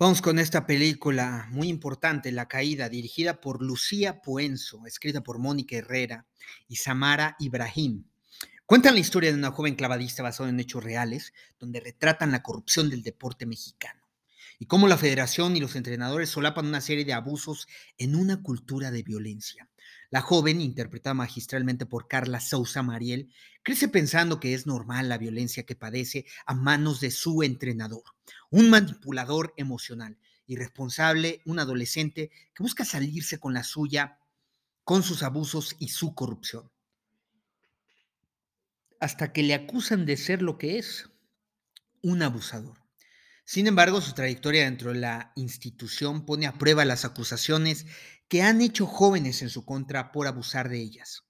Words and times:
Vamos 0.00 0.22
con 0.22 0.38
esta 0.38 0.64
película 0.64 1.46
muy 1.50 1.68
importante, 1.68 2.32
La 2.32 2.48
Caída, 2.48 2.88
dirigida 2.88 3.38
por 3.38 3.60
Lucía 3.60 4.22
Puenzo, 4.22 4.86
escrita 4.86 5.22
por 5.22 5.38
Mónica 5.38 5.76
Herrera 5.76 6.24
y 6.68 6.76
Samara 6.76 7.36
Ibrahim. 7.38 8.04
Cuentan 8.64 8.94
la 8.94 9.00
historia 9.00 9.30
de 9.30 9.36
una 9.36 9.50
joven 9.50 9.74
clavadista 9.74 10.22
basada 10.22 10.48
en 10.48 10.58
hechos 10.58 10.82
reales, 10.82 11.34
donde 11.58 11.80
retratan 11.80 12.32
la 12.32 12.42
corrupción 12.42 12.88
del 12.88 13.02
deporte 13.02 13.44
mexicano 13.44 14.00
y 14.58 14.64
cómo 14.64 14.88
la 14.88 14.96
federación 14.96 15.54
y 15.54 15.60
los 15.60 15.76
entrenadores 15.76 16.30
solapan 16.30 16.64
una 16.64 16.80
serie 16.80 17.04
de 17.04 17.12
abusos 17.12 17.68
en 17.98 18.14
una 18.14 18.42
cultura 18.42 18.90
de 18.90 19.02
violencia. 19.02 19.68
La 20.10 20.22
joven, 20.22 20.60
interpretada 20.60 21.14
magistralmente 21.14 21.86
por 21.86 22.08
Carla 22.08 22.40
Sousa 22.40 22.82
Mariel, 22.82 23.32
crece 23.62 23.86
pensando 23.86 24.40
que 24.40 24.54
es 24.54 24.66
normal 24.66 25.08
la 25.08 25.18
violencia 25.18 25.64
que 25.64 25.76
padece 25.76 26.26
a 26.46 26.54
manos 26.54 27.00
de 27.00 27.12
su 27.12 27.44
entrenador, 27.44 28.02
un 28.50 28.70
manipulador 28.70 29.54
emocional, 29.56 30.18
irresponsable, 30.46 31.42
un 31.44 31.60
adolescente 31.60 32.30
que 32.54 32.62
busca 32.64 32.84
salirse 32.84 33.38
con 33.38 33.54
la 33.54 33.62
suya 33.62 34.18
con 34.82 35.04
sus 35.04 35.22
abusos 35.22 35.76
y 35.78 35.88
su 35.88 36.16
corrupción. 36.16 36.68
Hasta 38.98 39.32
que 39.32 39.44
le 39.44 39.54
acusan 39.54 40.06
de 40.06 40.16
ser 40.16 40.42
lo 40.42 40.58
que 40.58 40.78
es, 40.78 41.08
un 42.02 42.22
abusador. 42.22 42.79
Sin 43.50 43.66
embargo, 43.66 44.00
su 44.00 44.12
trayectoria 44.12 44.62
dentro 44.62 44.92
de 44.92 45.00
la 45.00 45.32
institución 45.34 46.24
pone 46.24 46.46
a 46.46 46.52
prueba 46.52 46.84
las 46.84 47.04
acusaciones 47.04 47.84
que 48.28 48.42
han 48.42 48.60
hecho 48.60 48.86
jóvenes 48.86 49.42
en 49.42 49.50
su 49.50 49.64
contra 49.64 50.12
por 50.12 50.28
abusar 50.28 50.68
de 50.68 50.78
ellas. 50.78 51.24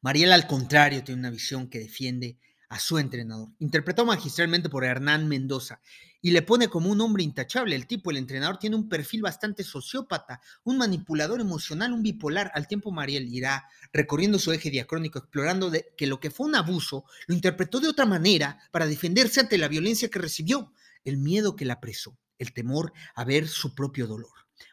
Mariela, 0.00 0.36
al 0.36 0.46
contrario, 0.46 1.02
tiene 1.02 1.18
una 1.18 1.30
visión 1.30 1.68
que 1.68 1.80
defiende 1.80 2.38
a 2.68 2.78
su 2.78 3.00
entrenador, 3.00 3.48
interpretado 3.58 4.06
magistralmente 4.06 4.68
por 4.68 4.84
Hernán 4.84 5.26
Mendoza, 5.26 5.80
y 6.20 6.30
le 6.30 6.42
pone 6.42 6.68
como 6.68 6.88
un 6.88 7.00
hombre 7.00 7.24
intachable. 7.24 7.74
El 7.74 7.88
tipo, 7.88 8.12
el 8.12 8.16
entrenador, 8.18 8.58
tiene 8.58 8.76
un 8.76 8.88
perfil 8.88 9.22
bastante 9.22 9.64
sociópata, 9.64 10.40
un 10.62 10.78
manipulador 10.78 11.40
emocional, 11.40 11.92
un 11.92 12.04
bipolar. 12.04 12.52
Al 12.54 12.68
tiempo, 12.68 12.92
Mariel 12.92 13.26
irá 13.26 13.66
recorriendo 13.92 14.38
su 14.38 14.52
eje 14.52 14.70
diacrónico, 14.70 15.18
explorando 15.18 15.72
que 15.96 16.06
lo 16.06 16.20
que 16.20 16.30
fue 16.30 16.46
un 16.46 16.54
abuso 16.54 17.06
lo 17.26 17.34
interpretó 17.34 17.80
de 17.80 17.88
otra 17.88 18.06
manera 18.06 18.60
para 18.70 18.86
defenderse 18.86 19.40
ante 19.40 19.58
la 19.58 19.66
violencia 19.66 20.08
que 20.08 20.20
recibió, 20.20 20.72
el 21.04 21.18
miedo 21.18 21.56
que 21.56 21.64
la 21.64 21.74
apresó, 21.74 22.18
el 22.38 22.52
temor 22.52 22.92
a 23.14 23.24
ver 23.24 23.48
su 23.48 23.74
propio 23.74 24.06
dolor. 24.06 24.32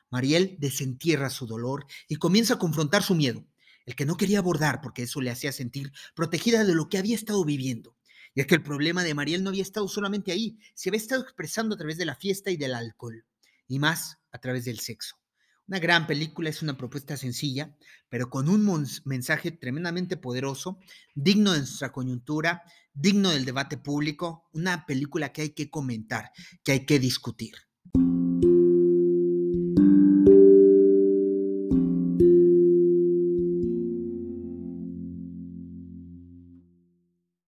Mariel 0.10 0.58
desentierra 0.60 1.30
su 1.30 1.46
dolor 1.46 1.86
y 2.08 2.16
comienza 2.16 2.56
a 2.56 2.60
confrontar 2.60 3.04
su 3.04 3.16
miedo, 3.16 3.46
el 3.86 3.96
que 3.96 4.06
no 4.06 4.18
quería 4.18 4.40
abordar 4.40 4.82
porque 4.82 5.04
eso 5.04 5.22
le 5.22 5.32
hacía 5.32 5.52
sentir 5.52 5.92
protegida 6.16 6.64
de 6.64 6.76
lo 6.76 6.90
que 6.90 6.98
había 6.98 7.16
estado 7.16 7.44
viviendo. 7.46 7.96
Y 8.34 8.42
es 8.42 8.48
que 8.48 8.56
el 8.56 8.64
problema 8.64 9.04
de 9.04 9.14
Mariel 9.14 9.44
no 9.44 9.50
había 9.50 9.64
estado 9.64 9.88
solamente 9.88 10.32
ahí, 10.32 10.58
se 10.76 10.90
había 10.90 11.00
estado 11.00 11.24
expresando 11.24 11.76
a 11.76 11.78
través 11.78 11.98
de 11.98 12.06
la 12.06 12.16
fiesta 12.16 12.52
y 12.52 12.58
del 12.58 12.76
alcohol, 12.76 13.26
y 13.68 13.80
más 13.80 14.18
a 14.32 14.40
través 14.40 14.66
del 14.66 14.80
sexo. 14.80 15.16
Una 15.70 15.78
gran 15.78 16.08
película, 16.08 16.50
es 16.50 16.64
una 16.64 16.76
propuesta 16.76 17.16
sencilla, 17.16 17.76
pero 18.10 18.32
con 18.32 18.50
un 18.50 18.88
mensaje 19.06 19.52
tremendamente 19.52 20.18
poderoso, 20.18 20.80
digno 21.14 21.52
de 21.52 21.60
nuestra 21.60 21.92
coyuntura, 21.92 22.64
digno 22.96 23.30
del 23.30 23.46
debate 23.46 23.78
público, 23.78 24.50
una 24.52 24.88
película 24.88 25.32
que 25.32 25.44
hay 25.44 25.50
que 25.52 25.70
comentar, 25.70 26.32
que 26.64 26.72
hay 26.72 26.86
que 26.88 26.98
discutir. 26.98 27.54